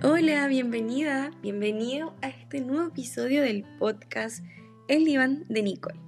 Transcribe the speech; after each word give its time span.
Hola, 0.00 0.46
bienvenida, 0.46 1.32
bienvenido 1.42 2.14
a 2.22 2.28
este 2.28 2.60
nuevo 2.60 2.86
episodio 2.86 3.42
del 3.42 3.64
podcast 3.80 4.44
El 4.86 5.04
diván 5.04 5.44
de 5.48 5.60
Nicole. 5.64 5.98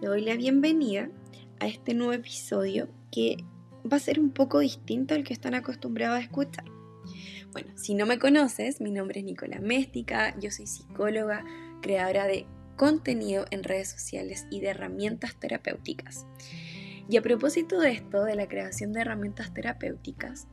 Te 0.00 0.06
doy 0.06 0.22
la 0.22 0.34
bienvenida 0.34 1.10
a 1.60 1.66
este 1.66 1.92
nuevo 1.92 2.14
episodio 2.14 2.88
que 3.10 3.36
va 3.84 3.98
a 3.98 4.00
ser 4.00 4.18
un 4.18 4.30
poco 4.30 4.60
distinto 4.60 5.14
al 5.14 5.24
que 5.24 5.34
están 5.34 5.52
acostumbrados 5.54 6.16
a 6.16 6.22
escuchar. 6.22 6.64
Bueno, 7.52 7.70
si 7.76 7.92
no 7.92 8.06
me 8.06 8.18
conoces, 8.18 8.80
mi 8.80 8.90
nombre 8.90 9.20
es 9.20 9.26
Nicola 9.26 9.60
Méstica, 9.60 10.34
yo 10.40 10.50
soy 10.50 10.66
psicóloga, 10.66 11.44
creadora 11.82 12.26
de 12.26 12.46
contenido 12.76 13.44
en 13.50 13.62
redes 13.62 13.90
sociales 13.90 14.46
y 14.50 14.60
de 14.60 14.68
herramientas 14.68 15.34
terapéuticas. 15.38 16.24
Y 17.10 17.18
a 17.18 17.22
propósito 17.22 17.78
de 17.78 17.92
esto, 17.92 18.24
de 18.24 18.36
la 18.36 18.48
creación 18.48 18.94
de 18.94 19.02
herramientas 19.02 19.52
terapéuticas, 19.52 20.46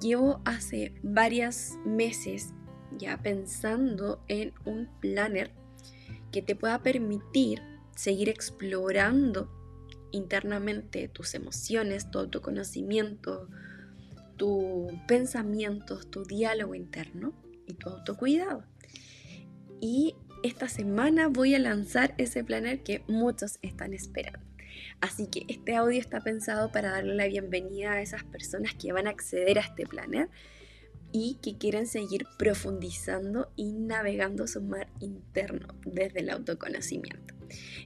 llevo 0.00 0.40
hace 0.44 0.94
varios 1.02 1.74
meses 1.84 2.54
ya 2.98 3.18
pensando 3.22 4.22
en 4.28 4.52
un 4.64 4.88
planner 5.00 5.52
que 6.32 6.42
te 6.42 6.56
pueda 6.56 6.82
permitir 6.82 7.62
seguir 7.94 8.28
explorando 8.28 9.50
internamente 10.12 11.08
tus 11.08 11.34
emociones, 11.34 12.10
tu 12.10 12.18
autoconocimiento, 12.18 13.48
tus 14.36 14.92
pensamientos, 15.06 16.10
tu 16.10 16.24
diálogo 16.24 16.74
interno 16.74 17.32
y 17.66 17.74
tu 17.74 17.90
autocuidado. 17.90 18.64
Y 19.80 20.16
esta 20.42 20.68
semana 20.68 21.28
voy 21.28 21.54
a 21.54 21.58
lanzar 21.58 22.14
ese 22.18 22.42
planner 22.42 22.82
que 22.82 23.04
muchos 23.06 23.58
están 23.62 23.92
esperando. 23.92 24.49
Así 25.00 25.26
que 25.26 25.44
este 25.48 25.76
audio 25.76 25.98
está 25.98 26.20
pensado 26.20 26.70
para 26.72 26.90
darle 26.90 27.14
la 27.14 27.26
bienvenida 27.26 27.92
a 27.92 28.02
esas 28.02 28.24
personas 28.24 28.74
que 28.74 28.92
van 28.92 29.06
a 29.06 29.10
acceder 29.10 29.58
a 29.58 29.62
este 29.62 29.86
planner 29.86 30.28
y 31.12 31.38
que 31.42 31.58
quieren 31.58 31.86
seguir 31.86 32.26
profundizando 32.38 33.52
y 33.56 33.72
navegando 33.72 34.46
su 34.46 34.62
mar 34.62 34.88
interno 35.00 35.68
desde 35.84 36.20
el 36.20 36.30
autoconocimiento. 36.30 37.34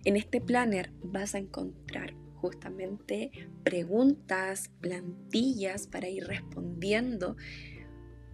En 0.04 0.16
este 0.16 0.40
planner 0.40 0.90
vas 1.02 1.34
a 1.34 1.38
encontrar 1.38 2.14
justamente 2.34 3.30
preguntas, 3.62 4.70
plantillas 4.80 5.86
para 5.86 6.08
ir 6.08 6.26
respondiendo 6.26 7.36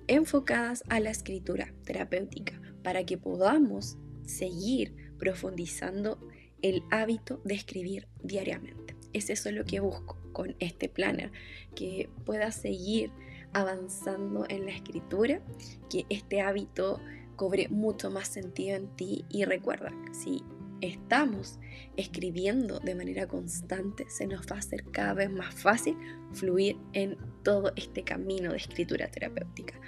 enfocadas 0.08 0.82
a 0.88 0.98
la 0.98 1.10
escritura 1.10 1.72
terapéutica 1.84 2.60
para 2.82 3.04
que 3.04 3.16
podamos 3.16 3.96
seguir 4.26 4.94
profundizando 5.18 6.18
el 6.62 6.82
hábito 6.90 7.40
de 7.44 7.54
escribir 7.54 8.08
diariamente. 8.22 8.96
Es 9.12 9.30
eso 9.30 9.50
lo 9.50 9.64
que 9.64 9.80
busco 9.80 10.18
con 10.32 10.54
este 10.60 10.88
planner, 10.88 11.32
que 11.74 12.08
puedas 12.24 12.54
seguir 12.54 13.10
avanzando 13.52 14.46
en 14.48 14.66
la 14.66 14.72
escritura, 14.72 15.42
que 15.88 16.06
este 16.08 16.40
hábito 16.40 17.00
cobre 17.36 17.68
mucho 17.68 18.10
más 18.10 18.28
sentido 18.28 18.76
en 18.76 18.94
ti 18.96 19.24
y 19.28 19.44
recuerda, 19.44 19.92
si 20.12 20.44
estamos 20.80 21.58
escribiendo 21.96 22.80
de 22.80 22.94
manera 22.94 23.26
constante, 23.26 24.06
se 24.08 24.26
nos 24.26 24.46
va 24.46 24.56
a 24.56 24.58
hacer 24.60 24.84
cada 24.84 25.14
vez 25.14 25.30
más 25.30 25.54
fácil 25.54 25.96
fluir 26.32 26.76
en 26.92 27.16
todo 27.42 27.72
este 27.76 28.04
camino 28.04 28.52
de 28.52 28.58
escritura 28.58 29.08
terapéutica. 29.08 29.80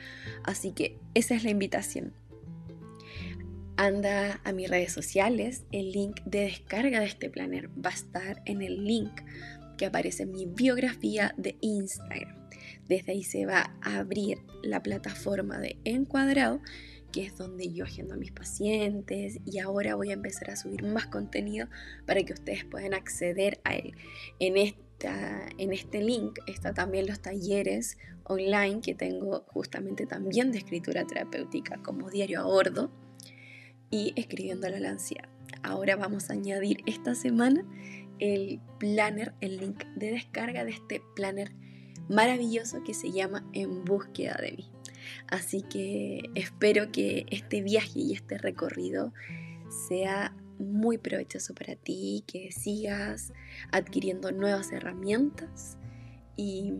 Así 0.45 0.73
que 0.73 0.99
esa 1.15 1.35
es 1.35 1.45
la 1.45 1.51
invitación. 1.51 2.15
Anda 3.77 4.41
a 4.45 4.53
mis 4.53 4.69
redes 4.69 4.93
sociales, 4.93 5.65
el 5.73 5.93
link 5.93 6.21
de 6.25 6.41
descarga 6.41 7.01
de 7.01 7.07
este 7.07 7.31
planner 7.31 7.71
va 7.71 7.91
a 7.91 7.95
estar 7.95 8.43
en 8.45 8.61
el 8.61 8.85
link 8.85 9.23
que 9.79 9.87
aparece 9.87 10.25
en 10.25 10.33
mi 10.33 10.47
biografía 10.47 11.35
de 11.39 11.57
Instagram. 11.61 12.37
Desde 12.87 13.13
ahí 13.13 13.25
se 13.25 13.47
va 13.47 13.75
a 13.81 13.99
abrir 13.99 14.39
la 14.63 14.83
plataforma 14.83 15.59
de 15.59 15.79
Encuadrado, 15.85 16.61
que 17.13 17.25
es 17.25 17.37
donde 17.37 17.73
yo 17.73 17.85
agendo 17.85 18.15
a 18.15 18.19
mis 18.19 18.33
pacientes 18.33 19.39
y 19.45 19.59
ahora 19.59 19.95
voy 19.95 20.11
a 20.11 20.15
empezar 20.15 20.51
a 20.51 20.57
subir 20.57 20.83
más 20.83 21.07
contenido 21.07 21.69
para 22.07 22.23
que 22.23 22.35
ustedes 22.35 22.65
puedan 22.65 22.93
acceder 22.93 23.61
a 23.65 23.75
él. 23.75 23.95
En, 24.39 24.57
esta, 24.59 25.49
en 25.57 25.73
este 25.73 26.03
link 26.03 26.39
están 26.47 26.75
también 26.75 27.07
los 27.07 27.21
talleres 27.21 27.97
online 28.25 28.81
que 28.83 28.95
tengo 28.95 29.45
justamente 29.49 30.07
también 30.07 30.53
de 30.53 30.59
escritura 30.59 31.07
terapéutica 31.07 31.83
como 31.83 32.11
diario 32.11 32.41
a 32.41 32.45
bordo 32.45 32.91
y 33.93 34.13
escribiendo 34.17 34.69
la 34.69 34.91
ansiedad. 34.91 35.29
Ahora 35.63 35.95
vamos 35.95 36.29
a 36.29 36.33
añadir 36.33 36.83
esta 36.87 37.15
semana 37.15 37.65
el 38.19 38.61
planner, 38.79 39.35
el 39.41 39.59
link 39.59 39.85
de 39.95 40.11
descarga 40.11 40.65
de 40.65 40.73
este 40.73 41.03
planner 41.15 41.53
maravilloso 42.09 42.83
que 42.83 42.95
se 42.95 43.13
llama 43.13 43.45
En 43.53 43.85
búsqueda 43.85 44.37
de 44.41 44.53
mí. 44.53 44.71
Así 45.29 45.63
que 45.63 46.31
espero 46.35 46.91
que 46.91 47.27
este 47.31 47.63
viaje 47.63 48.01
y 48.01 48.13
este 48.15 48.39
recorrido 48.39 49.13
sea 49.89 50.35
muy 50.59 50.99
provechoso 50.99 51.55
para 51.55 51.77
ti, 51.77 52.25
que 52.27 52.53
sigas 52.53 53.33
adquiriendo 53.73 54.33
nuevas 54.33 54.73
herramientas 54.73 55.77
y 56.37 56.73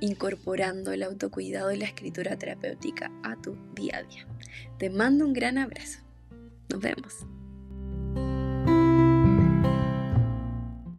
incorporando 0.00 0.92
el 0.92 1.02
autocuidado 1.02 1.72
y 1.72 1.78
la 1.78 1.86
escritura 1.86 2.38
terapéutica 2.38 3.10
a 3.22 3.40
tu 3.40 3.56
día 3.74 3.98
a 3.98 4.02
día. 4.04 4.26
Te 4.78 4.90
mando 4.90 5.26
un 5.26 5.32
gran 5.32 5.58
abrazo. 5.58 6.07
Nos 6.78 6.82
vemos. 6.84 7.37